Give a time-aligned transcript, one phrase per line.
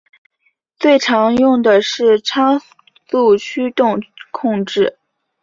[0.79, 4.97] 最常用的是差速驱动控制。